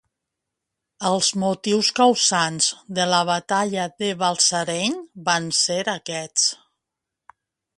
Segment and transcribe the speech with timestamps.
[1.09, 2.69] Els motius causants
[2.99, 4.97] de la batalla de Balsareny
[5.29, 6.49] van ser aquests.